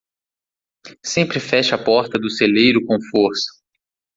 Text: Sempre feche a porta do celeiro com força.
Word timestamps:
Sempre 1.03 1.39
feche 1.39 1.75
a 1.75 1.77
porta 1.77 2.17
do 2.17 2.27
celeiro 2.27 2.83
com 2.87 2.97
força. 3.11 3.51